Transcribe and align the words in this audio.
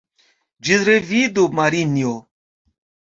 Ĝis 0.69 0.85
revido, 0.87 1.43
Marinjo. 1.59 2.15